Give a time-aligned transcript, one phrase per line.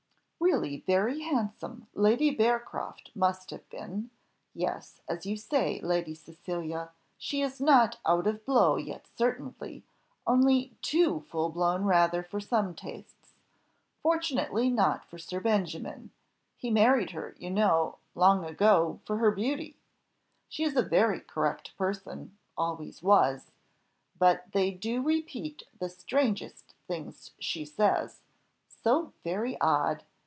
[0.41, 4.09] "Really very handsome, Lady Bearcroft must have been!
[4.53, 9.83] Yes, as you say, Lady Cecilia, she is not out of blow yet certainly,
[10.27, 13.33] only too full blown rather for some tastes
[14.01, 16.09] fortunately not for Sir Benjamin;
[16.57, 19.77] he married her, you know, long ago, for her beauty;
[20.49, 23.51] she is a very correct person always was;
[24.19, 28.21] but they do repeat the strangest things she says
[28.67, 30.03] so very odd!